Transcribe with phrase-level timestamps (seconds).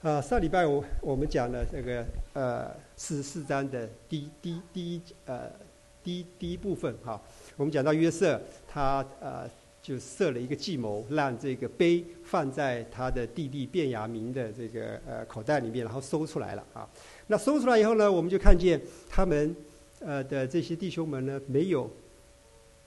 [0.00, 5.50] 啊，上礼拜我我们讲了这个呃四十四章的第第第一呃
[6.04, 7.20] 第第一部分哈，
[7.56, 9.50] 我们讲到约瑟他呃
[9.82, 16.88] 就设了一个计谋，让这个碑放在他的弟弟卞雅明的这个呃口袋里面，然后搜出来了啊。
[17.26, 18.80] 那搜出来以后呢，我们就看见
[19.10, 19.56] 他们
[19.98, 21.90] 呃的这些弟兄们呢，没有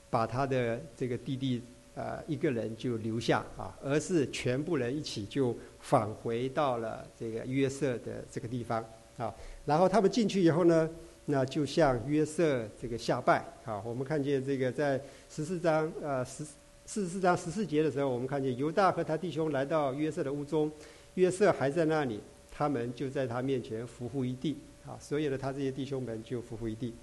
[0.09, 1.62] 把他的这个弟弟
[1.96, 5.55] 呃一个人就留下啊，而是全部人一起就。
[5.84, 8.86] 返回到了这个约瑟的这个地方
[9.18, 9.34] 啊，
[9.65, 10.88] 然后他们进去以后呢，
[11.25, 13.82] 那就向约瑟这个下拜啊。
[13.84, 16.43] 我们看见这个在十四章呃十
[16.86, 20.71] 四十四章十四节的时候，我们看见犹大和他弟兄来到约瑟的屋中，
[21.15, 22.20] 约瑟还在那里，
[22.51, 24.96] 他们就在他面前伏伏一地啊。
[25.00, 26.93] 所有的他这些弟兄们就伏伏一地。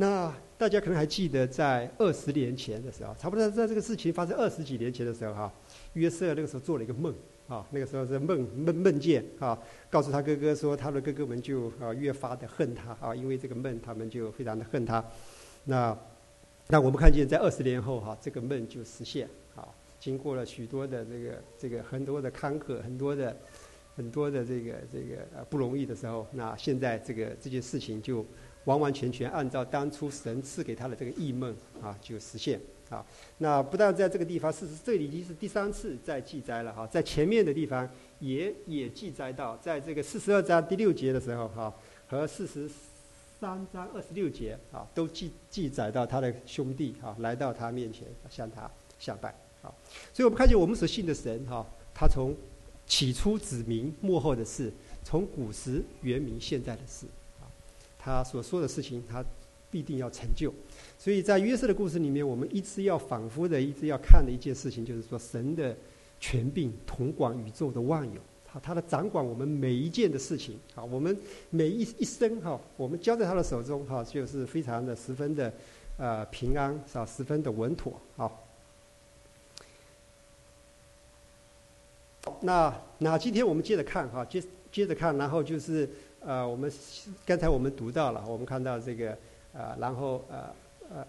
[0.00, 5.52] 那大家可能还记得，在二十年前的时候，差不多在这个事情发生二十几年前的时候哈。
[5.94, 7.12] 约瑟那个时候做了一个梦，
[7.48, 9.58] 啊，那个时候是梦梦梦见啊，
[9.90, 15.04] 告诉他哥哥说，他的哥哥们就啊越发的恨他啊，因为这个梦，他们就非常的恨他。
[15.64, 15.98] 那
[16.68, 19.66] 那我们看见在二十年后哈，这个梦就实现啊，
[19.98, 23.36] 经过了许多的这个这个很多的坎坷，很多的
[23.96, 28.24] 很多的这个这个呃不容易的时候，那现在这个这件事情就
[28.68, 32.60] 完完全全按照当初神赐给他的这个异梦啊，就实现。
[32.90, 33.04] 啊，
[33.36, 37.86] 那不但在这个地方，事实这里已经是第三次在记载了哈，在前面的地方
[38.18, 41.74] 也也记载到，在这个四十二章第六节的时候哈，
[42.06, 42.66] 和四十
[43.38, 49.28] 三章二十六节啊，都记记载到他的兄弟哈来到他面前向他下拜
[49.60, 49.68] 啊，
[50.14, 52.34] 所以我们看见我们所信的神哈，他从
[52.86, 54.72] 起初指明幕后的事，
[55.04, 57.04] 从古时原明现在的事，
[57.98, 59.24] 他所说的事情他
[59.70, 60.52] 必定要成就。
[60.96, 65.76] 所以在约瑟的故事里面，我们一直要反复的、一直要看的一件事情，就是说神的
[66.18, 71.16] 权柄统管宇宙的万有，他他的掌管我们每一件的事情，啊，我们
[71.50, 75.52] 每一一生哈，我们交在他的手中哈，就是非常的十分的
[75.96, 77.06] 呃平安，是吧？
[77.06, 78.44] 十分的稳妥，好。
[82.40, 85.88] 那那今天我们接着看哈，接接着看，然后就是
[86.24, 86.72] 呃，我们
[87.26, 89.16] 刚才我们读到了，我们看到这个
[89.52, 90.50] 呃，然后呃。
[90.90, 91.06] 呃，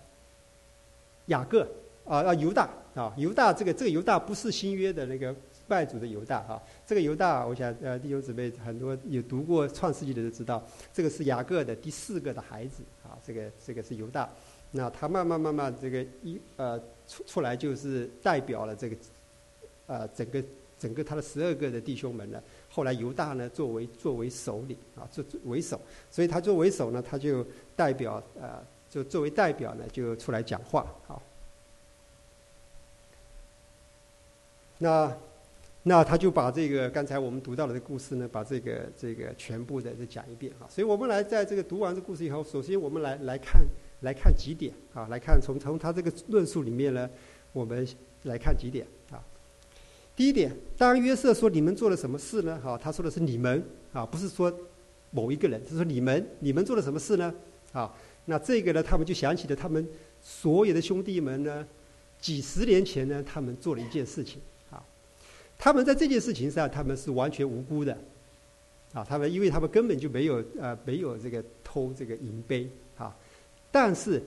[1.27, 1.65] 雅各
[2.03, 5.33] 啊啊犹大啊犹大这个这个犹大不是新约的那个
[5.69, 10.61] 拜主的犹大啊，这个犹大我想呃弟兄姊妹很多有读过创世纪的都知道，
[10.91, 14.29] 这个是雅各的第四个的孩子啊，这个这个是犹大，
[14.71, 16.77] 那他慢慢慢慢这个一呃
[17.07, 18.95] 出出来就是代表了这个
[19.87, 20.43] 呃整个
[20.77, 22.43] 整个他的十二个的弟兄们呢，
[22.79, 25.79] 后来犹大呢作为作为首领啊作为首，
[26.09, 27.45] 所以他作为首呢他就
[27.75, 28.63] 代表呃。
[28.91, 31.21] 就作为代表呢，就出来讲话，好。
[34.79, 35.15] 那
[35.83, 40.65] 那他就把这个刚才我们读到的这故事呢，把这个这个全部的再讲一遍啊。
[40.67, 43.63] 所以我们来在这个读完这故事以后，首先我们来来看
[44.01, 47.07] 来看几点啊，来看从从他这个论述里面呢，
[47.53, 47.87] 我们
[48.23, 49.21] 来看几点啊。
[50.19, 52.59] 第一点，当约瑟说你们做了什么事呢？
[52.61, 53.63] 哈，他说的是你们
[53.93, 54.53] 啊，不是说
[55.11, 57.33] 某一个人，他说你们你们做了什么事呢？
[57.71, 57.95] 啊。
[58.25, 59.87] 那这个呢，他们就想起了他们
[60.21, 61.65] 所有的兄弟们呢，
[62.19, 64.83] 几十年前呢，他们做了一件事情啊，
[65.57, 67.97] 他们在这件事情上他们是完全无辜的，
[68.91, 73.15] 啊，他们因为他们根本就没有呃没有这个偷这个银杯啊，
[73.71, 74.21] 但是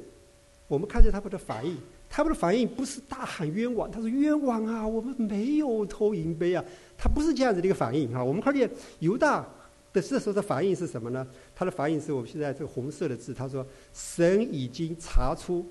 [0.69, 1.76] 我们看见他们的反应，
[2.15, 6.62] 他们的反应不是大喊冤枉，他说冤枉啊，我们没有偷银杯啊，
[6.99, 9.49] 他不是这样子的一个反应啊，我们看见犹大。
[9.95, 11.27] 的这时候的反应是什么呢？
[11.55, 15.67] 他的反应是我们现在这个红色的字，他说：“神已经查出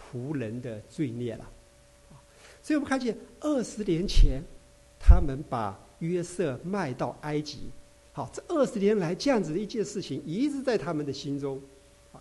[0.00, 1.46] 仆人的罪孽了。”
[2.62, 4.42] 所以我们看见二十年前，
[4.98, 7.68] 他们把约瑟卖到埃及。
[8.14, 11.60] 好，这二十年来这样子的一件事情，一直在他们的心中，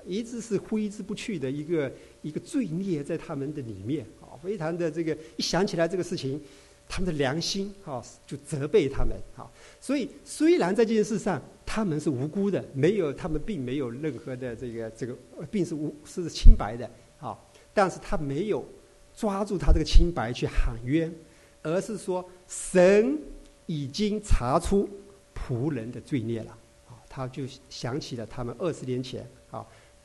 [0.06, 1.92] 一直是挥之不去的一个
[2.22, 6.42] 一个罪孽在他们的里面，啊，非常的这个一想起来这个事情。
[6.88, 9.50] 他们的良心哈就责备他们啊，
[9.82, 15.18] 所以虽然在这件事上他们是无辜的，没有他们并没有任何的这个这个
[15.50, 16.88] 并是无是清白的
[17.20, 17.36] 啊，
[17.74, 18.64] 但是他没有
[19.16, 21.12] 抓住他这个清白去喊冤，
[21.64, 23.18] 而是说神
[23.66, 24.88] 已经查出
[25.34, 26.52] 仆人的罪孽了
[26.88, 29.28] 啊，他就想起了他们二十年前。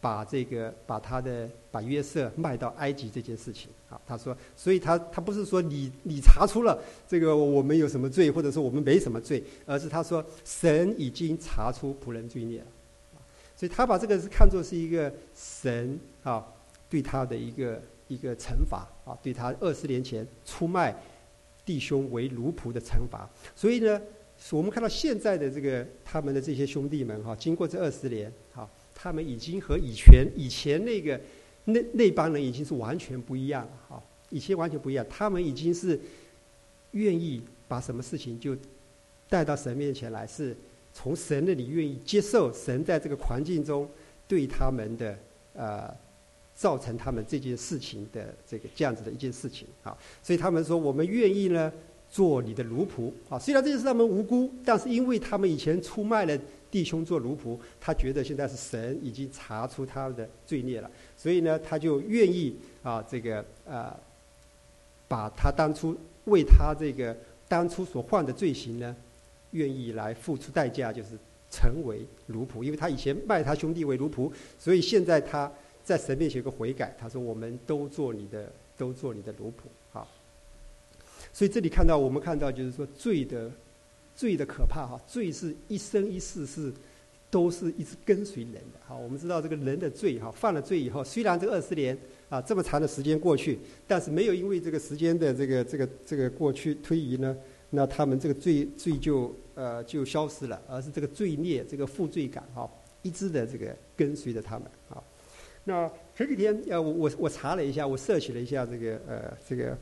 [0.01, 3.69] 把这个把他的把约瑟卖到埃及这件事情。
[3.91, 12.67] 啊，他说，所以他他不是说你你查出了这个我们有什么罪，或者说我们没什么罪，而是他说神已经查出仆人罪孽了，
[13.57, 16.47] 所以他把这个是看作是一个神啊
[16.89, 20.95] 对他的一个一个惩罚啊，对他二十年前出卖
[21.65, 24.01] 弟兄为奴仆的惩罚，所以呢，
[24.53, 28.71] 我们看到现在的这个他们的这些兄弟们哈，经过这二十年，哈，
[29.03, 31.19] 他们已经和以前以前那个
[31.65, 35.99] 那那帮人已经是完全不一样了哈，以前完全不一样，他们已经是
[36.91, 38.55] 愿意把什么事情就
[39.29, 40.55] 带到神面前来，是
[40.93, 43.89] 从神那里愿意接受神在这个环境中
[44.29, 45.19] 对他们的
[45.55, 45.91] 呃
[46.55, 51.73] 造成他们这件事情的这个这样子的一件事情啊，所以他们说我们愿意呢。
[52.13, 53.39] 做你的奴仆啊！
[53.39, 56.37] 虽然这件事他们无辜，但是因为他们以前出卖了
[56.71, 63.99] 弟兄做奴仆，他觉得现在是神已经查出他的罪孽了，所以呢，他就愿意啊，这个啊，
[65.09, 65.97] 把他当初
[66.27, 67.17] 为他这个
[67.49, 68.95] 当初所犯的罪行呢，
[69.51, 71.11] 愿意来付出代价，就是
[71.51, 72.63] 成为奴仆。
[72.63, 75.51] 因为他以前卖他兄弟为奴仆，所以现在他
[75.83, 79.63] 在神面前有个悔改，他说：“我们都做你的，都做你的奴仆。”
[81.33, 83.49] 所以这里看到，我们看到就是说罪的
[84.21, 86.71] 罪的可怕哈，罪是一生一世是
[87.31, 88.95] 都是一直跟随人的哈。
[88.95, 91.97] 我们知道这个人的罪哈，犯了罪以后，虽然这二十年
[92.29, 97.35] 啊这么长的时间过去，但是没有因为这个时间的这个这个这个过去推移呢，
[97.71, 102.71] 那他们这个罪罪就呃就消失了，而是这个罪孽这个负罪感哈，
[103.01, 105.03] 一直的这个跟随着他们啊。
[105.65, 109.75] 那前几天呃我我我查了一下，我摄取了一下这个呃这个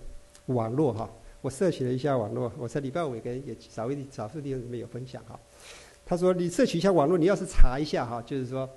[0.46, 1.10] 网络哈。
[1.40, 5.38] 我摄取了一下网络，我在礼拜五也跟也少位少数弟兄姊妹有分享哈。
[6.04, 8.68] 他说：“你摄取一下网络，你要是查一下哈，就是说，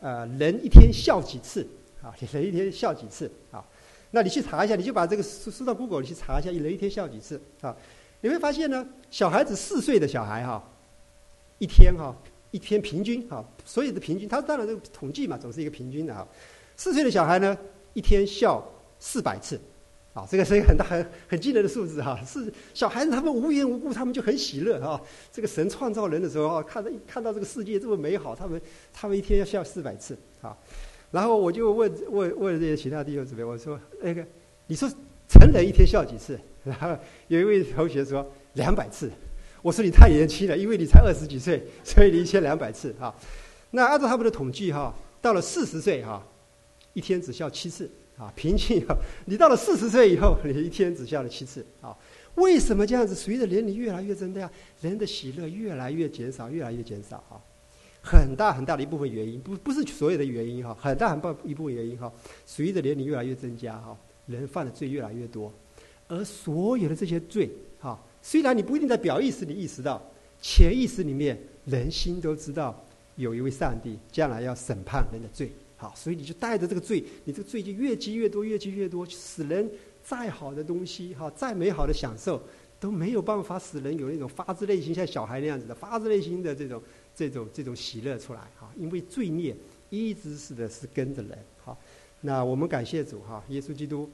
[0.00, 1.66] 呃，人一天笑几次
[2.02, 2.14] 啊？
[2.30, 3.64] 人一天笑几次啊？
[4.10, 7.74] 那你去查一下，你就把这个输输到 Google 你去查一下，人一天笑几次啊？
[8.20, 10.62] 你会发现呢，小孩子四岁的小孩哈，
[11.58, 12.14] 一天哈，
[12.52, 16.24] 一天平均哈，所有的平均，他当然这个统计嘛，总是一个平均的哈。
[16.76, 17.58] 四岁的小孩呢，
[17.94, 18.62] 一天笑
[19.00, 19.60] 四百次。”
[20.14, 22.16] 啊，这个是一个很大、很很惊人的数字哈！
[22.24, 25.00] 是小孩子他们无缘无故，他们就很喜乐啊。
[25.32, 28.62] 这个神创造人的时候啊，看到看到这个世界这么美好，他们
[28.92, 30.56] 他们一天要笑四百次啊。
[31.10, 34.24] 然后我就问问问这些其他弟兄姊妹，我说那个
[34.68, 34.88] 你说
[35.28, 36.38] 成人一天笑几次？
[36.62, 36.96] 然后
[37.26, 39.10] 有一位同学说两百次。
[39.62, 43.12] 我说你太年轻了，因为你才二十几岁，所以你一千两百次哈。
[43.72, 46.24] 那按照他们的统计哈，到了四十岁哈，
[46.92, 47.90] 一天只笑七次。
[48.16, 48.96] 啊，平均以后，
[49.26, 51.64] 你到了四十岁以后，你一天只笑了七次。
[51.80, 51.96] 啊，
[52.36, 53.14] 为什么这样子？
[53.14, 54.48] 随着年龄越来越增大，
[54.80, 57.16] 人的喜乐越来越减少，越来越减少。
[57.28, 57.42] 啊，
[58.02, 62.12] 很大很大的一部分原因，不不是所有的原因哈，很大很大一部分原因哈。
[62.46, 63.96] 随着年龄越来越增加，哈，
[64.26, 65.52] 人犯的罪越来越多，
[66.06, 67.50] 而所有的这些罪，
[67.80, 70.00] 哈，虽然你不一定在表意识里意识到，
[70.40, 72.84] 潜意识里面人心都知道，
[73.16, 75.50] 有一位上帝将来要审判人的罪。
[75.84, 79.70] 好，所以你就带着这个罪，你这个罪就越积越多，越积越多，使人
[80.02, 82.40] 再好的东西，哈，再美好的享受，
[82.80, 86.82] 都没有办法使人有那种发自内心像小孩那样子的发自内心的这种
[87.14, 89.54] 这种这种喜乐出来，哈，因为罪孽
[89.90, 91.78] 一直是的是跟着人，好，
[92.22, 94.08] 那我们感谢主，哈，耶稣基督，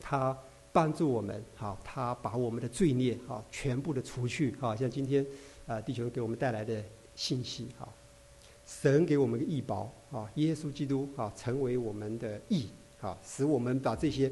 [0.00, 0.34] 他
[0.72, 5.26] 帮助我们，好，他把我们的罪孽，哈，全部的除去，好像今天
[5.66, 6.82] 啊，地球给我们带来的
[7.14, 7.86] 信息，哈。
[8.66, 12.68] 神给我们个义保啊，耶稣基督啊，成为我们的义
[13.00, 14.30] 啊，使我们把这些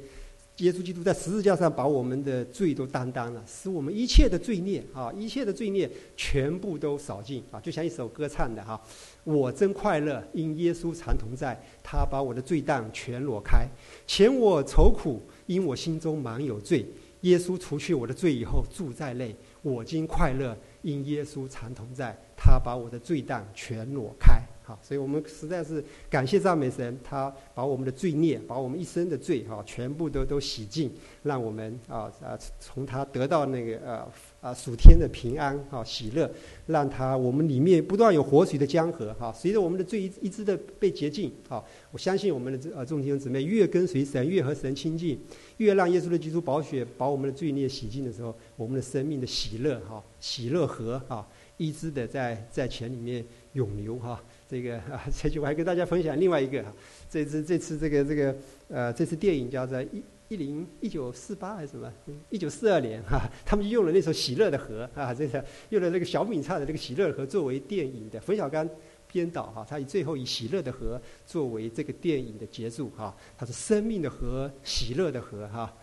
[0.59, 8.81] 耶稣基督在十字架上把我们的罪都担当了，使我们一切的罪孽啊，一切的罪孽全部都扫尽啊，就像一首歌唱的哈，
[9.25, 13.67] 我真快乐，因耶稣常同在，他把我的罪担全裸开，
[14.07, 16.87] 前我愁苦，因我心中满有罪，
[17.23, 22.17] 耶稣除去我的罪以后住在内，我今快乐，因耶稣常同在。
[22.45, 30.89] 他把我的罪担全挪开，好，所以我们实在是感谢赞美神，他把我们的罪孽，把我们一生的罪，哈，全部都都洗净，
[31.25, 34.09] 让我们啊啊从他得到那个呃
[34.41, 36.31] 啊属天的平安啊喜乐，
[36.67, 45.19] 让他我们里面不断有活水的江河，哈，随着我们的罪一一直的被洁净，哈，我相信我们的这呃众弟兄姊妹越跟随神，越和神亲近，
[45.57, 51.27] 越让耶稣的基督宝血把我们的罪孽洗净的时候，我们的生命的喜乐哈喜乐河啊。
[51.59, 54.21] 一直的在在钱里面涌流哈，
[54.53, 56.71] 这个啊， 这句我还跟大家分享另外一个哈，
[57.09, 58.37] 这次这次这个这个
[58.69, 61.91] 呃，这次电影叫做一一零一九四八还是什么？
[62.29, 68.69] 一九四二年哈，他们就用了那首《喜乐的河》啊，这个用了那个小敏唱的这个《喜乐的河》作为电影的冯小刚
[69.11, 75.75] 编导哈，他以最后以《喜乐的河》作为这个电影的结束哈，他是生命的河，喜乐的河哈，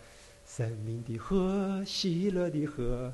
[0.46, 3.12] 生命的河，喜乐的河。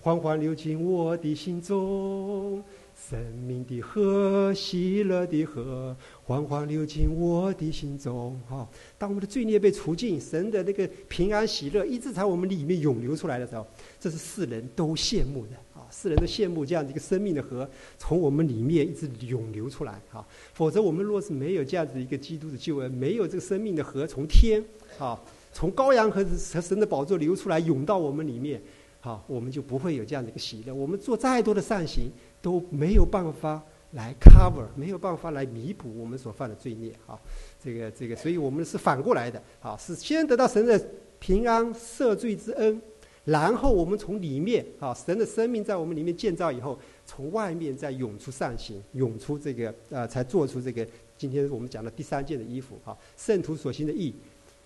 [0.00, 2.62] 缓缓流进我的心中，
[3.10, 8.40] 生命的河，喜乐的河，缓缓流进我的心中。
[8.48, 13.66] 哈，当我们的罪孽被除尽，神的那个平安喜乐一直在我们里面涌流出来的时候，
[14.00, 15.86] 这是世人都羡慕的啊！
[15.90, 17.68] 世人都羡慕这样的一个生命的河
[17.98, 20.00] 从我们里面一直涌流出来。
[20.10, 24.64] 哈，否则我们若是没有这样子一个基督的救恩，没有这个生命的河从天
[24.98, 25.20] 啊，
[25.52, 28.62] 从羔羊和和神的宝座流出来涌到我们里面。
[29.00, 30.74] 好，我们就不会有这样的一个喜乐。
[30.74, 32.10] 我们做再多的善行
[32.44, 36.92] 都没有办法来 cover，没有办法来弥补我们所犯的罪孽。
[37.06, 37.18] 啊，
[37.58, 39.42] 这个这个，所以我们是反过来的。
[39.60, 40.78] 好，是先得到神的
[41.18, 42.78] 平安赦罪之恩，
[43.24, 50.86] 然后我们从里面，啊，神的生命在我们里面建造以后，从外面再涌出善行，涌出这个呃，才做出这个
[51.16, 52.78] 今天我们讲的第三件的衣服。
[52.84, 54.12] 啊，圣徒所行的义，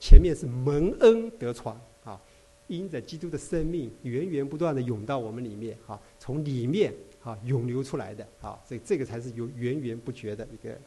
[0.01, 2.21] 前面是蒙恩得传啊。
[2.67, 10.79] 因着基督的生命源源不断的涌到我们里面，哈，从里面啊涌流出来的，啊，所以这个才是有源源不绝的一个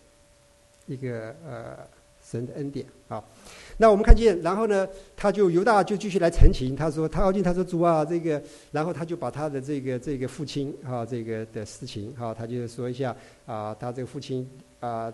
[0.88, 1.78] 一个呃
[2.24, 3.24] 神的恩典，啊。
[3.78, 15.12] 那我们看见，然后呢，他就犹大就继续来陈情，他说他靠近他说主啊，这个，然后他就把他的这个这个父亲啊这个的事情啊，他就说一下啊，他这个父亲啊。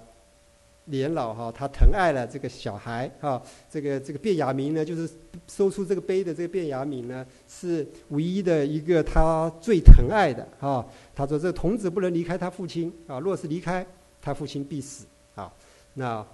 [0.89, 5.10] 年老哈，他疼爱了这个小孩哈，这个这个卞雅明呢，就是
[5.48, 10.86] 收出这个碑的这个卞雅明呢，是唯一的一个他最疼爱的哈。
[11.13, 13.86] 他说：“这童子不能离开他父亲啊，若是离开，
[14.22, 15.51] 他父亲必死啊。”
[15.96, 16.25] 那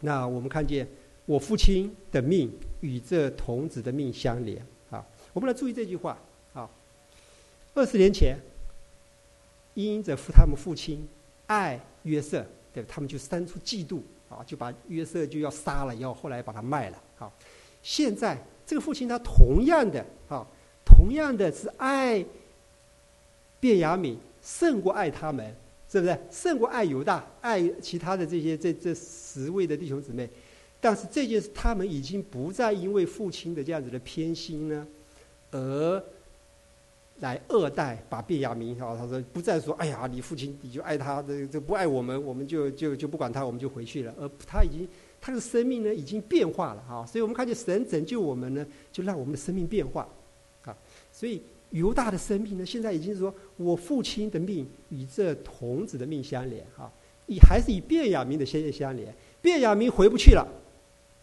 [0.00, 0.86] 那我们看见
[1.26, 5.04] 我父亲的命与这童子的命相连啊。
[5.32, 6.16] 我们来注意这句话
[6.52, 6.70] 啊。
[7.74, 8.36] 二十年前，
[9.74, 11.04] 因着父他们父亲
[11.48, 12.46] 爱约瑟。
[12.74, 17.32] 对，他们就生出嫉妒啊，就把约瑟就要杀了，要后来把他卖了啊。
[17.84, 20.44] 现在这个父亲他同样的啊，
[20.84, 22.24] 同样的是爱
[23.60, 25.54] 卞雅敏胜过爱他们，
[25.88, 26.18] 是不是？
[26.32, 30.28] 胜过爱犹大，爱其他的这些这这十位的弟兄姊妹。
[30.80, 34.86] 但是这件事，他们已经不再因为父亲的这样子的偏心呢，
[35.52, 36.04] 而。
[37.20, 44.12] 来二代把卞雅明哈，他说不再说，哎呀，你父亲你就爱他，这这不爱我们，我们就就就不管他，我们就回去了。
[44.18, 44.86] 而他已经
[45.20, 50.08] 他的生命呢已经变化了哈，所以我们看见神拯救我们呢，就让我们的生命变化，
[50.64, 50.76] 啊，
[51.12, 51.40] 所以
[51.70, 56.90] 犹大的生命呢，现在已经是说我父亲的命与这童子的命相连哈，
[57.26, 60.46] 以还是以卞雅明的先相连，卞雅明回不去了。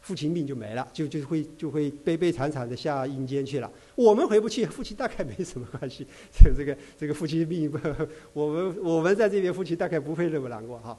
[0.01, 3.71] 父亲命就没了，就就会就会悲悲惨惨的下阴间去了。
[3.95, 6.05] 我们回不去，父亲大概没什么关系。
[6.33, 7.71] 这这个这个父亲命，
[8.33, 10.97] 我们我们在这边，父亲大概不会那么难过哈。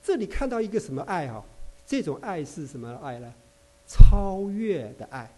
[0.00, 1.44] 这里看到一个什么爱哈？
[1.84, 3.34] 这种爱是什么爱呢？
[3.86, 5.28] 超越的爱。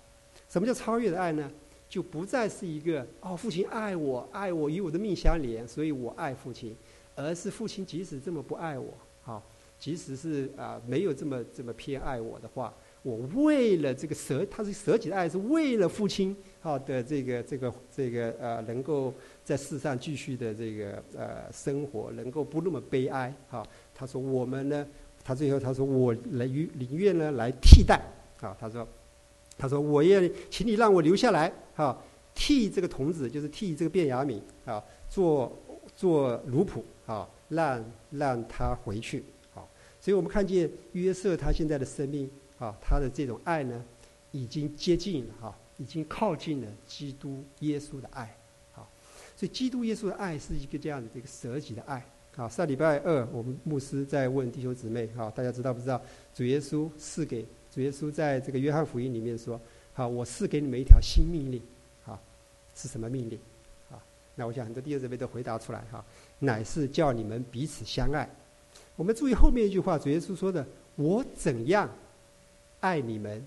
[0.49, 1.51] 什么叫超越的爱呢？
[1.89, 6.77] 就不再是一个哦，父亲爱我，爱我与我的命相连，所以我爱父亲，
[7.17, 8.93] 而是父亲即使这么不爱我，
[9.25, 9.43] 哈，
[9.79, 12.73] 即使是啊没有这么这么偏爱我的话。
[13.03, 23.67] 我为了这个舍，他是舍己的爱，是为了父亲好的这个这个这个呃，能够在世上继续的这个呃生活，能够不那么悲哀哈。
[23.95, 24.87] 他说我们呢，
[25.25, 28.03] 他最后他说我来于宁愿呢来替代
[28.43, 28.55] 啊。
[28.61, 28.87] 他说，
[29.57, 31.99] 他说我也请你让我留下来啊，
[32.35, 35.51] 替这个童子，就是替这个卞雅敏啊做
[35.97, 39.65] 做奴仆啊，让让他回去啊。
[39.99, 42.31] 所以我们看见约瑟他现在的生命。
[42.61, 43.83] 啊，他的这种爱呢，
[44.33, 48.37] 已经接近了哈，已经靠近了基督耶稣的爱，
[48.73, 48.87] 好，
[49.35, 52.05] 所以基督耶稣的爱是一个这样的这个舍己的爱。
[52.37, 56.01] 好，上礼拜二我们牧师在问弟兄姊妹，哈，大家知道不知道？
[56.35, 59.59] 主耶稣赐给主耶稣在这个约翰福音里面说，
[59.95, 61.63] 好，我赐给你们一条新命令，
[62.05, 62.21] 好，
[62.75, 63.39] 是什么命令？
[63.91, 63.97] 啊，
[64.35, 66.05] 那我想很多弟兄姊妹都回答出来哈，
[66.39, 68.29] 乃是叫你们彼此相爱。
[68.97, 70.65] 我们注意后面一句话，主耶稣说的，
[70.97, 71.91] 我怎样？
[72.81, 73.45] 爱你们，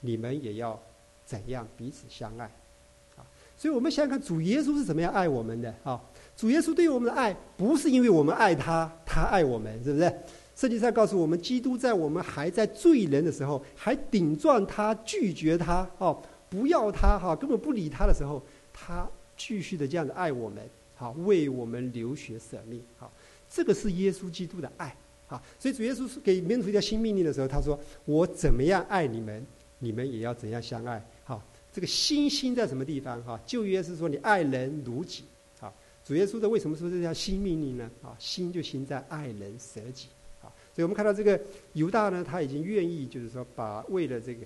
[0.00, 0.80] 你们也要
[1.24, 2.44] 怎样彼此相爱？
[3.16, 3.24] 啊，
[3.56, 5.74] 所以我们想想看，主耶稣是怎么样爱我们的？
[5.84, 6.00] 啊，
[6.36, 10.12] 主耶稣对我们的爱，不是因为我们爱他，他爱我们，是不是？
[10.54, 20.62] 圣经上告诉我们，基督在我们还在罪人的时候，还顶撞他、拒绝他、哦，不要他、哈，根本不理他的时候，他继续的这样的爱我们，
[20.94, 23.10] 好，为我们流血舍命，好，
[23.48, 24.94] 这个是耶稣基督的爱。
[25.32, 29.42] 啊，所以主耶稣是给门徒一条新命令的时候，他说：“我怎么样爱你们，
[29.78, 33.22] 你们也要怎样相爱。”好，这个心心在什么地方？
[33.24, 35.24] 哈，旧约是说你爱人如己。
[35.58, 35.72] 好，
[36.04, 37.90] 主耶稣的为什么说这条新命令呢？
[38.02, 40.08] 啊，心就心在爱人舍己。
[40.42, 41.40] 啊，所以我们看到这个
[41.72, 44.44] 犹大呢，他已经愿意，就是说把为了这个，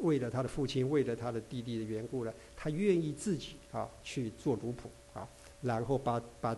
[0.00, 5.26] 为了他的父亲，为了他的弟弟的缘故呢，他愿意自己啊去做奴仆啊，
[5.62, 6.54] 然后把把。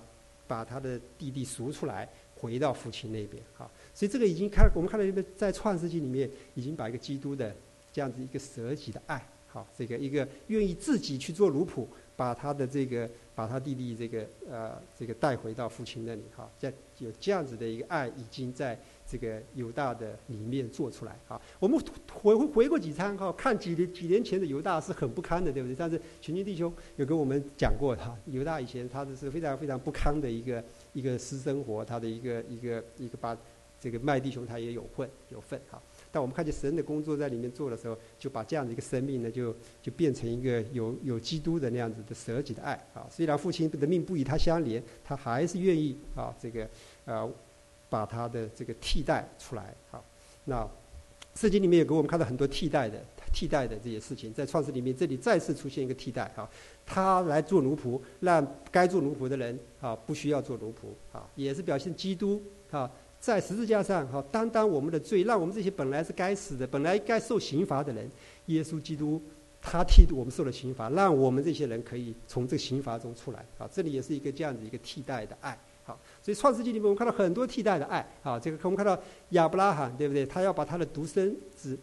[0.51, 2.09] 把他的弟弟赎出来，
[2.41, 3.43] 回到父亲那边。
[3.57, 7.55] 哈，所以这个已经看，我们看到这个在创世纪里面已经把一个基督的
[7.93, 18.79] 这样子一个舍己的爱，好，这个一个愿意自己去做奴仆，把他的这个把他弟弟这个呃这个带回到父亲那里，哈，在有这样子的一个爱已经在。
[19.11, 21.77] 这个犹大的里面做出来啊，我们
[22.13, 25.75] 回回过几餐哈，看几年几年前的犹大是很不堪的，对不对？
[25.75, 33.37] 但是群军弟兄有跟我们讲过哈，犹大以前他的是非常非常不堪的一个一个私生活，他的一个一个一个把
[33.81, 35.81] 这个麦弟兄他也有份有份哈。
[36.13, 43.07] 但我们看见神的工作在里面做的时候，就把这样的一个生命呢，就就变成一个有有基督的那样子的舍己的爱啊。
[43.11, 46.69] 虽然父亲的命不与他相连，他还是愿意啊这个
[47.05, 47.31] 呃。
[47.91, 50.01] 把他的这个替代出来，好，
[50.45, 50.65] 那
[51.35, 56.49] 圣经里面也给我们看到很多替代的、替代的这些事情，在创世里面，这里再次出现一个替代，哈，
[56.93, 62.43] 他来做奴仆，让该做奴仆的人啊不需要做奴仆，啊，也是表现基督
[62.73, 68.11] 啊在十字架上哈担当我们的罪，让我们这些本来是该死的、本来该受刑罚的人，
[68.47, 69.23] 耶稣基督
[69.63, 75.57] 他替我们受了刑罚，让我们这些人可以从这个刑罚中出来，啊，这里也是一个这样子一个替代的爱。
[75.85, 80.27] 好所以创世纪里面，我们看到很多替代的爱啊，这个我们看到亚伯拉罕，对不对？
[80.27, 81.79] 他要把他的独生子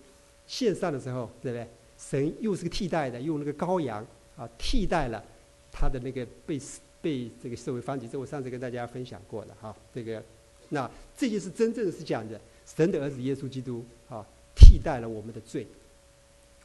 [0.45, 1.65] 献上的时候，对不对？
[1.97, 4.05] 神又是个替代的，用那个羔羊
[4.37, 5.23] 啊，替代了
[5.71, 6.59] 他的那个被
[7.01, 8.07] 被这个社会方解。
[8.07, 10.23] 这我上次跟大家分享过的哈，这个
[10.69, 14.25] 那这就是真正是讲的神的儿子耶稣基督啊，
[14.55, 15.67] 替代了我们的罪，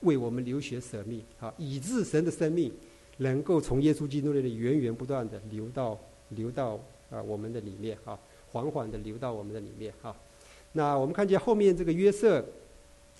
[0.02, 2.72] 为我们流血舍命啊，以致神的生命
[3.16, 5.98] 能够从耶稣基督那里源源不断的流到
[6.28, 6.78] 流到。
[7.12, 8.18] 啊，我们的里面啊，
[8.52, 10.16] 缓缓的流到我们的里面哈。
[10.72, 12.42] 那我们看见后面这个约瑟，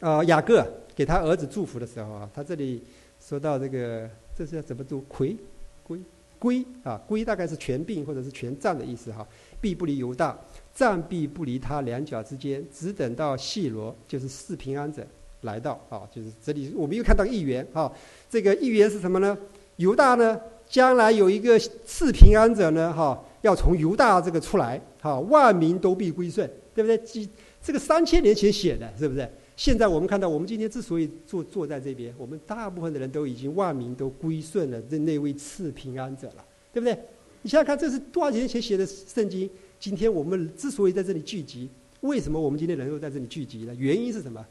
[0.01, 0.67] 啊，雅各
[0.97, 2.83] 给他儿子祝福的时候啊，他这里
[3.21, 5.01] 说到这个，这是要怎么读？
[5.09, 5.37] 魁，
[5.83, 5.99] 归，
[6.39, 9.27] 归啊，归大概是全并或者是全占的意思哈。
[9.61, 10.39] 必不离犹大，
[10.73, 15.07] 暂必不离他两脚之间，只等到细罗，就是四平安者
[15.43, 17.93] 来到啊，就是这里我们又看到一员啊，
[18.29, 19.37] 这个一员是什么呢？
[19.77, 23.23] 犹大呢，将来有一个四平安者呢，哈。
[23.43, 26.97] 要从犹大这个出来，哈，万民都必归顺，对不对？
[26.99, 27.29] 几
[27.61, 29.29] 这个三千年前写的，是不是？
[29.57, 36.99] 现在我们看到，我们今天之所以坐坐在这边，我们大部分的人都已经万民都归顺了这那位赐平安者了，对不对？
[37.43, 39.49] 你想想看，这是多少年前写的圣经？
[39.79, 41.69] 今天我们之所以在这里聚集，
[42.01, 43.75] 为什么我们今天能够在这里聚集呢？
[43.79, 44.45] 原因是什么？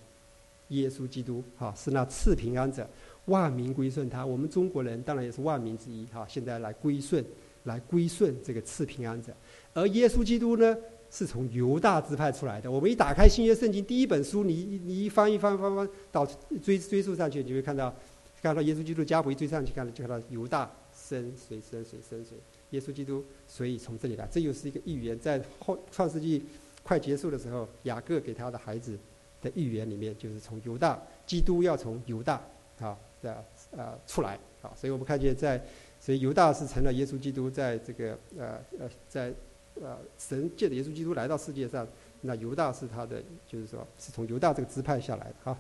[0.70, 2.88] 耶稣基督，哈，是那赐平安者，
[3.26, 4.26] 万民归顺他。
[4.26, 7.24] 我们中国人当然也是万民之一，哈，现在来归顺。
[7.66, 9.32] 来归顺这个赐平安者，
[9.76, 10.76] 而耶稣基督呢，
[11.12, 12.72] 是从犹大支派出来的。
[12.72, 16.26] 我们一打开新约圣经第一本书，你你一翻一翻翻翻到
[16.64, 17.94] 追追溯上去，你会看到
[18.42, 22.38] 看到耶稣基督家谱一追上去，看到就看到犹大生谁生谁生谁，
[22.70, 25.20] 耶稣基督所以从这里来，这又是一个预言。
[25.20, 26.44] 在后创世纪
[26.82, 28.98] 快结束的时候，雅各给他的孩子
[29.42, 30.98] 的预言里面，就是从犹大，
[31.28, 32.42] 基督要从犹大
[32.80, 35.62] 啊的呃出来啊，所以我们看见在。
[36.04, 39.32] 所以犹大是成了耶稣基督在这个呃呃在
[39.80, 41.88] 呃神借着耶稣基督来到世界上，
[42.22, 45.58] 那犹大是他的就是说是从犹大这个支派下来的哈。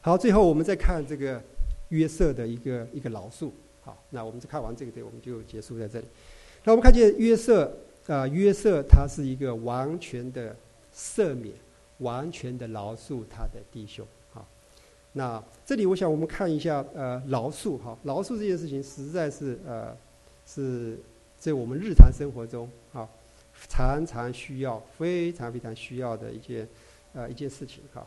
[0.00, 1.42] 好，最后我们再看这个
[1.88, 3.52] 约瑟的一个一个老树。
[3.82, 6.06] 好，那我们就看完这个，对，我们就结束在这里。
[6.64, 7.72] 那我们看见约瑟
[8.08, 10.56] 啊，约瑟他是一个完全的
[10.92, 11.54] 赦免，
[11.98, 14.04] 完全的饶恕他的弟兄。
[14.32, 14.44] 好
[15.12, 19.96] 那这里我想我们看一下，呃，饶恕哈，饶恕这件事情实在是呃，
[20.44, 20.98] 是
[21.38, 23.08] 在我们日常生活中啊，
[23.68, 26.68] 常常需要、非常非常需要的一件
[27.12, 28.04] 呃一件事情哈。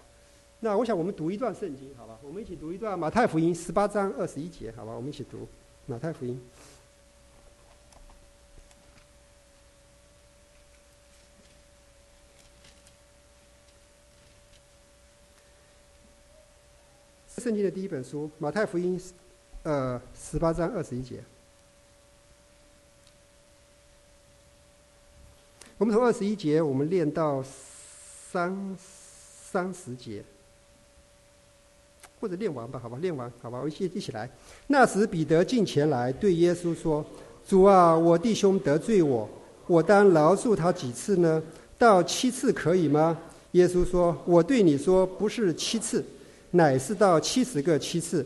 [0.60, 2.20] 那我想我们读一段圣经，好吧？
[2.22, 4.92] 我们一起读一段马太福音十八章二十一节，好吧？
[4.94, 5.48] 我们一起读
[5.86, 6.42] 马太福音。
[17.38, 19.00] 圣经的第一本书《马太福音》，
[19.63, 21.24] 呃，十八章二十一节。
[25.80, 27.42] 我们从二十一节，我们练到
[28.30, 28.76] 三
[29.50, 30.22] 三十节，
[32.20, 34.30] 或者练完吧，好吧，练完，好吧，我一起一起来。
[34.68, 37.04] 那时，彼得进前来，对耶稣说
[37.48, 39.28] ：“主啊，我弟兄得罪我，
[39.68, 41.42] 我当饶恕他几次呢？
[41.78, 43.18] 到七次可以吗？”
[43.54, 46.04] 耶稣说：“我对你说，不是七次。”
[46.52, 48.26] 乃是到七十个七次，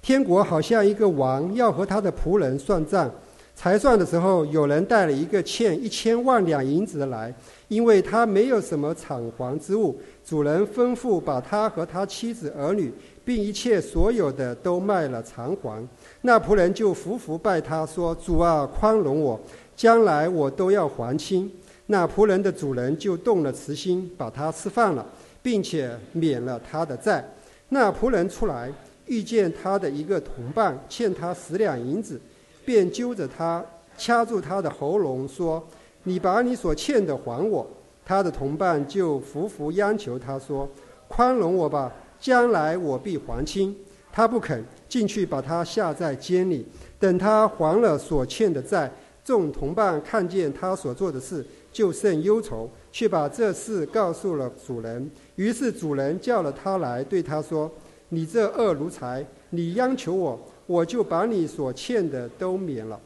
[0.00, 3.12] 天国好像一个王要和他的仆人算账，
[3.56, 7.32] 才算的时候，有人带了一个欠一千万两银子的来，
[7.68, 12.92] 因为他没有什么偿还之物，主人吩咐把他和他妻子儿女，
[13.24, 15.86] 并一切所有的都卖了偿还。
[16.22, 19.40] 那仆人就伏伏拜他说：“主啊，宽容我，
[19.76, 21.50] 将来我都要还清。”
[21.86, 25.06] 那仆人的主人就动了慈心，把他释放了，
[25.42, 27.24] 并且免了他的债。
[27.68, 28.70] 那仆人出来，
[29.06, 32.20] 遇见他的一个同伴欠他十两银子，
[32.64, 33.64] 便揪着他，
[33.96, 35.62] 掐住他的喉咙，说
[36.04, 37.66] ：“你把你所欠的还我。”
[38.04, 40.68] 他的同伴就伏伏央求他说
[41.08, 43.74] ：“宽容我吧，将来我必还清。”
[44.12, 46.66] 他不肯进去，把他下在监里，
[46.98, 48.90] 等他还了所欠的债。
[49.24, 51.44] 众同伴看见他所做的事。
[51.72, 55.10] 就甚忧愁，却把这事告诉了主人。
[55.34, 57.68] 于是主人叫了他来，对他说
[58.10, 63.00] ：“你这恶奴才，你央求我，我就把你所欠的都免了。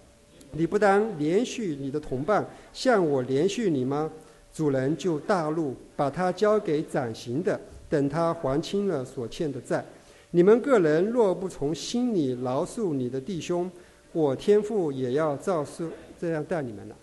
[0.53, 4.11] 你不当连续你的同伴，向我连续你吗？”
[4.51, 9.85] 主人就大怒，把他交给掌刑的，等他还清了所欠的债。
[10.31, 13.71] 你们个人若不从心里饶恕你的弟兄，
[14.12, 16.97] 我天父也要照是这样待你们了。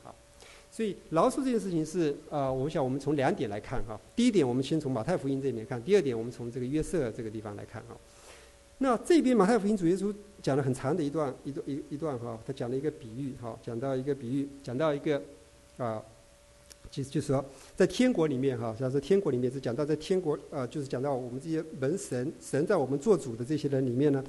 [0.70, 3.98] 所以饶恕这件事情是啊，我想我们从两点来看哈。
[4.16, 7.96] 第一点，我们先从马太福音这边看；第二点，我们从这个约瑟这个地方来看哈。
[8.78, 15.22] 那这边马太福音主耶稣讲了很长的一段一段一一段哈，他讲了一个比喻哈，讲到一个比喻，讲到一个
[15.78, 16.02] 啊，
[16.92, 17.44] 就就说
[17.76, 24.24] 在天国里面哈，像是天国里面是讲到在天国啊，就是讲到我们这些门神神在我们做主的这些人里面呢，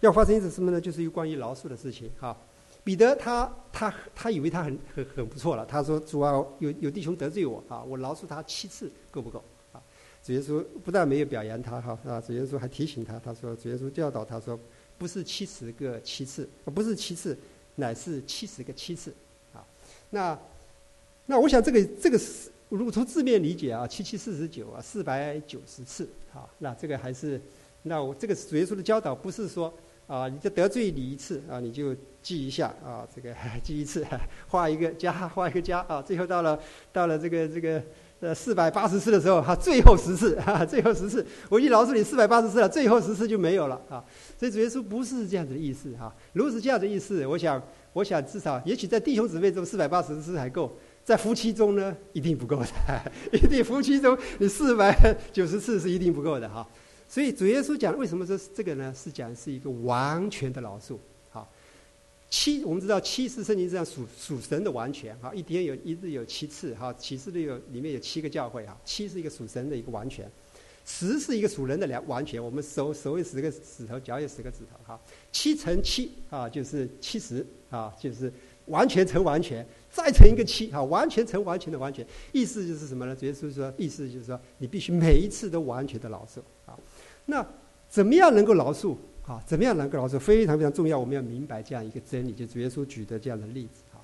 [0.00, 0.80] 要发生一次什么呢？
[0.80, 2.36] 就是有关于饶恕的事情哈。
[2.82, 5.64] 彼得他他他以为他很很很不错了。
[5.64, 9.42] 他说：“主啊，有有弟兄得罪我啊，我饶恕他七次够不够？”
[10.24, 14.58] 主耶稣不但没有表扬他哈啊，主耶稣还提醒他，他说：“主耶稣教导他说，
[14.96, 17.36] 不是七十个七次，不是七次，
[17.74, 19.12] 乃是七十个七次。”
[19.52, 19.62] 啊，
[20.08, 20.38] 那
[21.26, 27.38] 那我想这个这个是如果从字面理解啊，七七四十九啊，四百九十次啊，那这个还是
[27.82, 29.72] 那我这个主耶稣的教导不是说。
[30.06, 34.06] 啊，你就得罪你一次啊，你就记一下啊，这个记一次，
[34.48, 36.60] 画一个加，画一个加啊，最后到了
[36.92, 37.82] 到了这个这个
[38.24, 44.02] 呃四百八十次的时候，哈，最后十次，哈，最后十次，我已经饶恕你四百八十次了，最后十次就没有了啊。
[44.38, 52.66] 所以主耶稣不是这样子的意思哈，如果是这样的意思，我想我想至少也许在弟兄姊妹中四百八十次还够，在夫妻中呢一定不够的，
[53.32, 56.66] 一定夫妻中你四百九十次是一定不够的哈。
[57.06, 58.92] 所以主耶稣讲为什么说这个呢？
[58.96, 60.96] 是讲是一个完全的饶恕。
[62.36, 65.16] 七我们知道七是圣经上属属神的完全。
[65.18, 66.74] 哈，一天有一日有七次。
[66.74, 68.66] 哈，启示里有里面有七个教会。
[68.66, 70.28] 哈，七是一个属神的一个完全，
[70.84, 72.44] 十是一个属人的两完全。
[72.44, 74.76] 我们手手有十个指头，脚有十个指头。
[74.84, 78.32] 哈，七乘七啊，就是七十啊，就是
[78.66, 82.04] 完全乘完全，再乘一个七啊，完全乘完全的完全。
[82.32, 83.14] 意思就是什么呢？
[83.14, 86.40] 主耶稣说，意思就是说，你必须每一次都完全的饶恕。
[86.68, 86.76] 啊。
[87.26, 87.46] 那
[87.88, 89.42] 怎么样能够饶恕啊？
[89.46, 90.18] 怎么样能够饶恕？
[90.18, 94.00] 非常非常重要，我们要明白这样一个真理，就主耶稣举的这样的例子啊。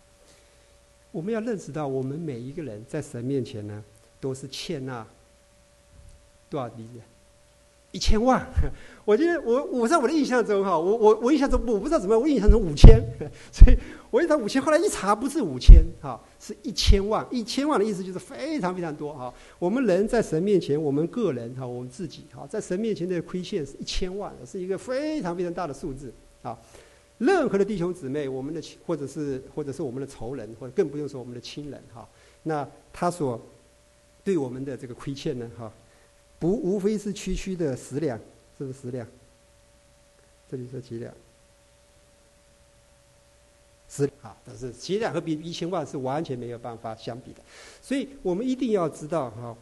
[1.13, 3.85] 我们要认识到，我们每一个人在神面前呢，
[4.21, 5.07] 都是欠那
[6.49, 7.01] 多少利子？
[7.93, 8.47] 一千万，
[9.05, 13.03] 我觉得我我在我的印象中哈，我我我印象中我不知道怎么样，我印象中五千，
[13.51, 13.77] 所以
[14.13, 19.35] 我一查五千，后来一查不是五千哈，是一千万，一千万的意思就是非常非常多哈。
[19.59, 26.57] 我们人在神面前，我们个人哈，我们自己哈，在神面前的亏欠是一千万，是一个非常非常大的数字啊。
[27.19, 32.09] 任何的弟兄姊妹，我们的或者是或者是我们的仇人，或者更不用说我们的亲人哈，
[32.45, 33.39] 那他所
[34.23, 35.71] 对我们的这个亏欠呢哈。
[36.41, 38.19] 不，无非是区区的十两，
[38.59, 39.07] 是不是十两？
[40.51, 41.15] 这里说几两？
[43.89, 47.43] 十啊，但是几两和比一千万是完全没有办法相比的。
[47.83, 49.55] 所以我们一定要知道哈，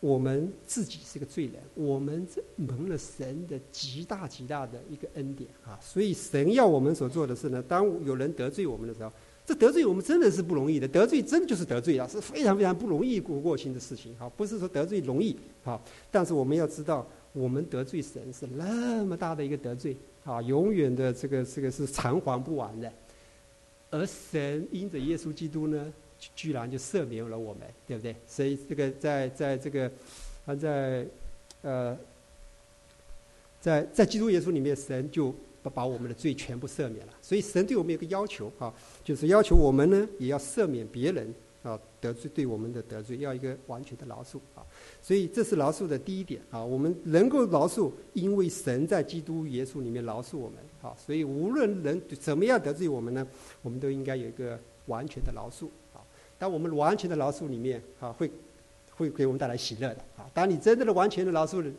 [0.00, 5.78] 我们自己是个罪人，我们这蒙了神的极大极大的一个恩典啊。
[5.80, 9.12] 所以神要我们所做的事呢，当有人得罪我们的时候。
[9.48, 14.14] 这得罪我们真的是不容易的，得罪真的就是得罪啊，是非常非常不容易过过心的事情。
[14.18, 15.34] 好，不是说得罪容易，
[15.64, 22.92] 好，但是我们要知道，我们得罪神是那么大的一个得罪，啊，永远的这个这个是偿还不完的。
[23.90, 25.90] 而神因着耶稣基督呢，
[26.36, 28.14] 居然就赦免了我们，对不对？
[28.26, 29.90] 所以这个在在这个，
[30.44, 31.06] 他在
[31.62, 31.96] 呃，
[33.62, 35.34] 在在基督耶稣里面，神就。
[35.68, 38.72] 把我们的罪全部赦免了，所以神对我们有个要求啊，
[39.04, 44.64] 就是要求我们呢也要赦免别人啊得罪对我们的得罪，要一个完全的饶恕啊。
[45.02, 50.94] 所以这是饶恕的第一点啊，我们能够饶恕，因为神在基督耶稣里面饶恕我们啊。
[50.96, 53.26] 所以无论人怎么样得罪我们呢，
[53.62, 56.00] 我们都应该有一个完全的饶恕啊。
[56.38, 58.30] 当我们完全的饶恕里面啊，会
[58.94, 60.30] 会给我们带来喜乐的啊。
[60.32, 61.70] 当你真正的完全的饶恕了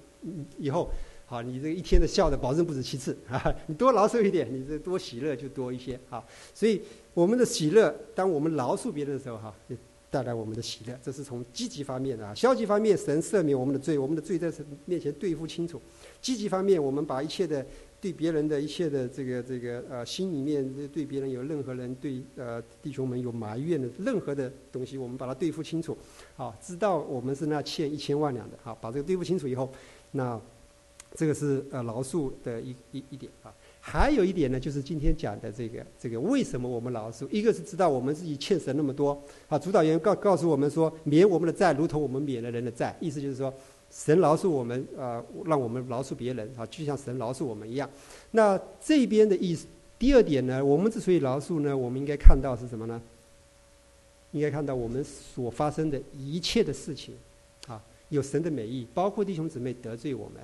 [0.57, 0.89] 以后。
[1.29, 3.53] 好，你这个一天的笑的保证不止七次啊！
[3.67, 6.25] 你多饶恕一点，你这多喜乐就多一些啊！
[6.55, 6.81] 所以
[7.13, 9.75] 我们的喜乐，当我们饶恕别人的时候，哈，就
[10.09, 10.99] 带来我们的喜乐。
[11.03, 12.33] 这是从积极方面的啊。
[12.33, 15.79] 消极方面，神赦免我们的罪，我们的罪在神面前对付清楚。
[16.19, 17.63] 积极方面，我们把一切的
[18.01, 25.95] 对别人的一切的这个这个呃心里面对别人有任何人对呃弟兄们有埋怨的任何的东西，我们把它对付清楚。
[26.35, 29.71] 好，知道我们是那欠一千万两的，好，把这个对付清楚以后，
[30.09, 30.41] 那。
[31.15, 37.27] 这个是呃饶恕的一一一点啊，还有一点呢，就是今天讲的这个这个为什么我们饶恕？
[37.31, 43.51] 一个是知道我们自己欠神那么多啊，主导员告告诉我们说，免我们的债，如同我们免了人的债，意思就是说，
[43.89, 47.89] 神饶恕我们啊，让我们饶恕别人啊，就像神饶恕我们一样。
[48.31, 49.65] 那这边的意思，
[49.97, 53.01] 第二点呢，我们之所以饶恕呢，我们应该看到是什么呢？
[54.31, 57.15] 应该看到我们所发生的一切的事情
[57.67, 60.35] 啊，有神的美意，包括弟兄姊妹得罪我们。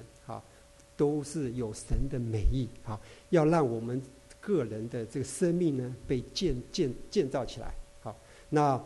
[0.97, 4.01] 都是有神的美意，啊，要让我们
[4.39, 8.15] 个人的这个生命呢被建建建造起来，好。
[8.49, 8.81] 那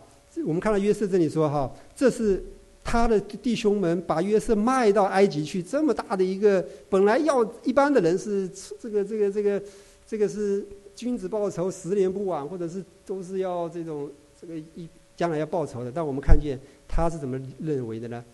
[0.46, 2.44] 我们看到约瑟这里说哈，这是
[2.84, 9.62] 他的弟兄们把约瑟卖到埃及去，这么大的一个，本来要一般的人是这个这个这个
[10.08, 18.26] 这个是君子报仇十年不晚，或者是都是要这种这个一将来要报仇的，但我们看见他是怎么认为的呢？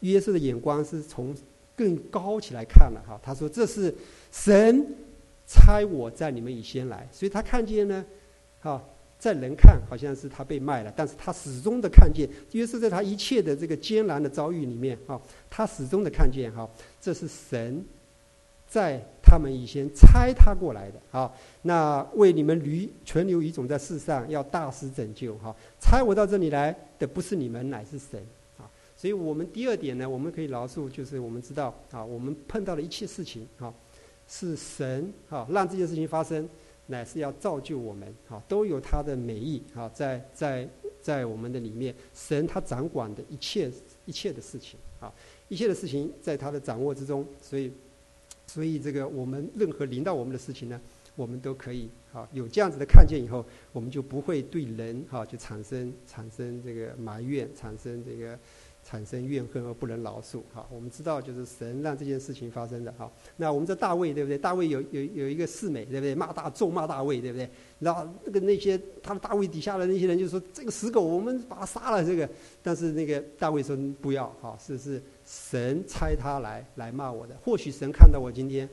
[0.00, 1.34] 约瑟的眼光是从。
[1.76, 3.94] 更高起来看了哈，他说这是
[4.30, 4.86] 神
[5.46, 8.04] 差我在你们以前来，所以他看见呢，
[8.60, 8.82] 哈，
[9.18, 16.68] 在人看好像是他被卖了，但是他始终的看见，因为是在他一切的这个艰难的遭遇里面哈，他始终的看见哈，
[17.00, 17.84] 这是神
[18.68, 21.30] 在他们以前差他过来的啊，
[21.62, 28.24] 那为你们驴存留余种在世上，要大施拯救哈，差我到这里来的不是你们，乃是神。
[29.04, 33.70] 所以我们第二点呢，我们可以饶恕，就是我们知道啊，我们碰到的一切事情啊，
[34.26, 36.48] 是神啊让这件事情发生，
[36.86, 40.66] 乃是要造就我们啊，都有他的美意啊，在在
[41.02, 43.70] 在我们的里面，神他掌管的一切
[44.06, 45.12] 一切的事情啊，
[45.50, 47.70] 一切的事情在他的掌握之中，所以
[48.46, 50.80] 所以这个我们任何临到我们的事情呢，
[51.14, 58.38] 我们都可以啊有这样子的看见以后，我们就不会对人哈就产生产生这个埋怨，产生这个。
[58.84, 63.10] 产生怨恨而不能饶恕，哈，我们知道就是神让这件事情发生的，哈。
[63.36, 64.36] 那我们这大卫对不对？
[64.36, 66.14] 大卫有有有一个四美，对不对？
[66.14, 67.48] 骂大咒骂大卫，对不对？
[67.78, 72.04] 然后那个那些他的大卫底下的那些人就说这个死狗，我们把他杀了。
[72.04, 72.28] 这个，
[72.62, 77.34] 但是那个大卫说不要，哈，是是神差他来来骂我的。
[77.42, 78.68] 或许神看到我今天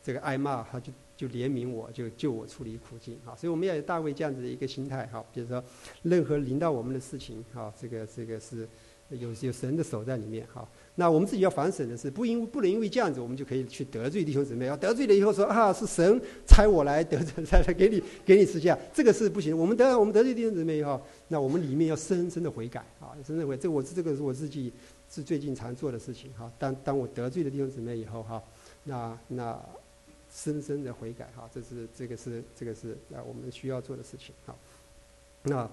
[0.00, 3.34] 这个挨骂，他就就怜悯我，就救我出离苦境，啊。
[3.34, 5.62] 所以我们要有大卫这样子的一个心态，哈，比如说
[6.02, 8.68] 任何临到我们的事情，哈，这个这个是。
[9.10, 10.66] 有有神的手在里面，哈。
[10.98, 14.64] 那我们自己要反省的是，不因不能因为这样子，我们就可以去得罪弟兄姊妹。
[14.66, 19.56] 要得罪了以后说啊，是神差我来得罪，才来给你给你施加，这个是不行。
[19.56, 23.56] 我们得我们得罪弟兄姊妹以后，那我们里面要深深的悔改啊，深深悔。
[23.56, 24.72] 这我这个是我自己
[25.10, 26.50] 是最近常做的事情哈。
[26.58, 28.42] 当当我得罪了弟兄姊妹以后哈，
[28.84, 29.60] 那那
[30.32, 34.56] 深深的悔改哈，这是这个是这个是啊我们需要做的事情哈。
[35.42, 35.70] 那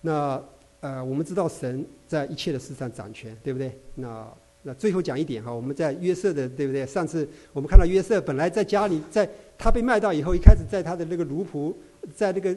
[0.00, 0.42] 那。
[0.82, 3.70] 呃，我们知道神在一切的事上掌权，对不对？
[3.94, 4.28] 那
[4.64, 6.84] 那最后讲一点哈，我们在约瑟的，对不对？
[6.84, 11.72] 上次我们看到约瑟本来在家里，在他被卖到以后，一开始在他的那个奴仆，
[12.12, 12.52] 在那个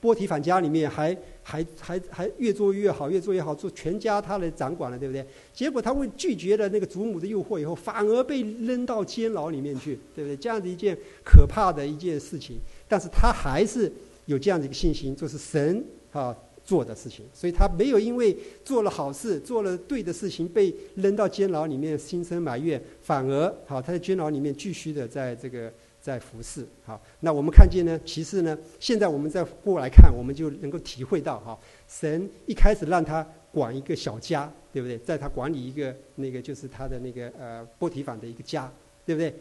[0.00, 5.22] 波提反家里面，还还还还越做越好，越做越好，做全家他来掌管了，对不对？
[5.52, 10.34] 结果他为拒绝了那个祖母的诱惑以后，反而被扔到监牢里面去，对不对？
[10.34, 12.56] 这样的一件可怕的一件事情，
[12.88, 13.92] 但是他还是
[14.24, 16.34] 有这样的一个信心，就是神啊。
[16.66, 26.66] 做的事情，所以他没有因为做了好事、做了对的事情被扔到监牢里面心生埋怨，反而好他在监牢里面继续的在这个在服侍。
[26.84, 34.98] 好，那我们看见呢，其实呢，现在我们再过来看，我们就能够体会到哈，神一开始让他管一个小家，对不对？
[34.98, 38.68] 在他管理一个那个就是他的那个呃波提坊的一个家，
[39.06, 39.32] 对不对？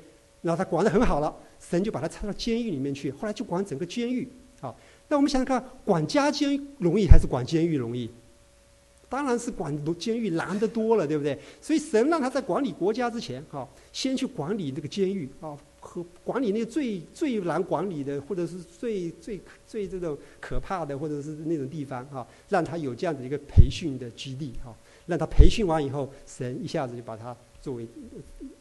[0.43, 4.29] 然后他管得很好了，神就把他插到监狱里面去，后来就管整个监狱。
[4.61, 4.77] 好。
[5.07, 8.09] 那我们想想看，管家监容易还是管监狱容易？
[9.07, 11.39] 当然是管监狱难得多了，对不对？
[11.61, 27.87] 所以神让他在管理国家之前，哈，先去管理那个监狱啊，和管理那个最最难管理的，或者是最最最这种可怕的，或者是那种地方，哈，让他有这样的一个培训的基地，哈，让他培训完以后，神一下子就把他作为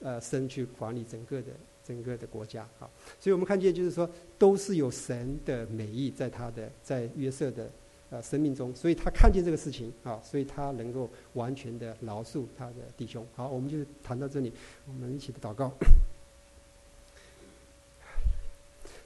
[0.01, 1.49] 呃神去管理整个的。
[1.87, 2.89] 整个的国家啊，
[3.21, 7.71] 所以我们看见就是说，都是有神的美意在他的在约瑟的
[8.11, 13.27] 呃生命中，所以他看见这个事情啊，所以他能够完全的饶恕他的弟兄。
[13.37, 14.53] 好，我们就谈到这里，
[14.87, 15.71] 我们一起的祷告。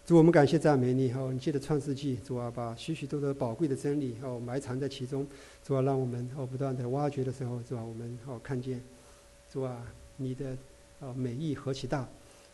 [0.06, 1.30] 主，我们感谢赞美你哦！
[1.30, 5.26] 你借着创世纪，主啊，把许许多多宝贵的真理哦埋藏在其中，
[5.62, 8.80] 主啊，让我们哦不断的挖掘的时候，主啊，我们哦看见，
[9.52, 9.84] 主啊，
[10.16, 10.56] 你的
[11.00, 12.08] 哦美意何其大，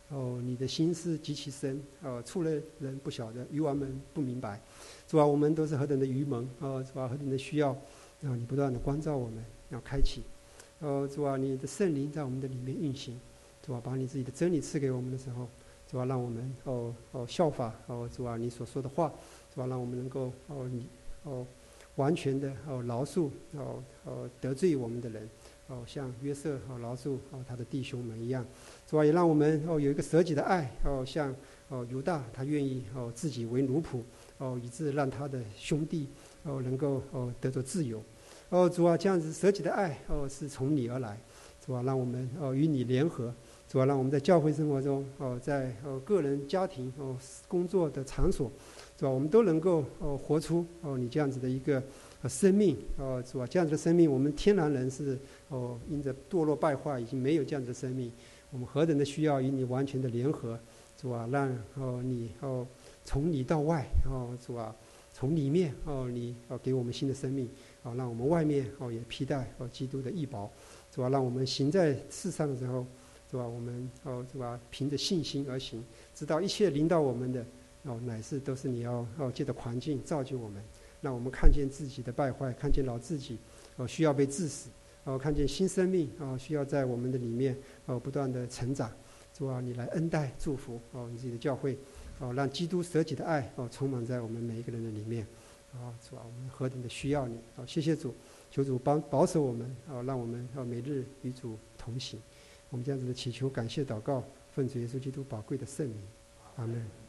[0.09, 4.61] 哦你的心思极其深，哦处了人不晓得，愚王们不明白，
[5.07, 7.75] 主啊，我们都是何等的愚蒙，哦主啊，何等的需要，
[8.21, 10.21] 然后你不断的关照我们，要开启，
[10.79, 13.19] 哦主啊，你的圣灵在我们的里面运行，
[13.65, 15.47] 主啊，把你自己的真理赐给我们的时候。
[15.87, 19.13] 主啊，让我们哦哦效法哦主啊你所说的话，
[19.53, 20.87] 主啊让我们能够哦你
[21.23, 21.45] 哦
[21.95, 25.29] 完全的哦饶恕哦哦得罪我们的人
[25.67, 28.43] 哦像约瑟哦饶恕哦他的弟兄们一样，
[28.87, 31.35] 主啊也让我们哦有一个舍己的爱哦像
[31.69, 34.01] 哦犹大他愿意哦自己为奴仆
[34.37, 36.07] 哦以致让他的兄弟
[36.43, 38.01] 哦能够哦得着自由
[38.49, 41.19] 哦主啊这样子舍己的爱哦是从你而来，
[41.65, 43.33] 主啊让我们哦与你联合。
[43.67, 47.17] 主要让我们在教会生活中，哦，在哦个人、家庭、哦
[47.47, 48.49] 工作的场所，
[48.95, 49.09] 是吧？
[49.09, 51.81] 我们都能够哦活出哦你这样子的一个
[52.29, 53.45] 生命，哦，是吧？
[53.47, 55.17] 这样子的生命，我们天然人是
[55.49, 58.09] 哦因着堕落败坏已经没有这样子的生命，
[58.55, 60.57] 我们何等的需要与你完全的联合，
[61.01, 61.27] 是吧？
[61.29, 62.65] 让哦你哦
[63.03, 64.73] 从里到外，哦是吧？
[65.13, 67.49] 从里面哦你哦给我们新的生命，
[67.83, 70.49] 哦让我们外面哦也披戴哦基督的义宝，
[70.89, 71.09] 是吧？
[71.09, 72.85] 让我们行在世上的时候。
[73.29, 73.45] 是吧？
[73.45, 74.57] 我们哦，是吧？
[74.69, 77.43] 凭着信心而行，知道一切领导我们的
[77.83, 80.63] 哦，乃是都是你要哦，借着环境造就我们，
[81.01, 83.37] 让我们看见自己的败坏，看见老自己
[83.77, 84.69] 哦需要被致死，
[85.05, 88.91] 哦看见新生命哦需要在我们的里面哦不断的成长。
[89.33, 91.77] 主啊，你来恩待祝福哦，你自己的教会
[92.19, 95.25] 哦，让基督舍己的爱哦充满在我们每一个人的里面。
[95.73, 97.37] 啊，主啊，我们何等的需要你！
[97.57, 98.15] 哦，谢谢主，
[98.49, 102.17] 求主帮保守我们哦，让我们哦每日与主同行。
[102.69, 105.97] 我们这样子的祈求、感谢、祷告，奉主耶稣基督宝贵的圣名，
[106.55, 107.04] 阿门。